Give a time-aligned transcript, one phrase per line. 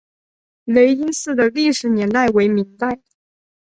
[0.65, 3.01] 雷音寺的历史年代为明代。